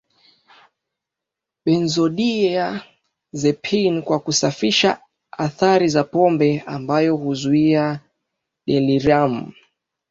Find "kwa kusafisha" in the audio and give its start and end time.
4.01-4.99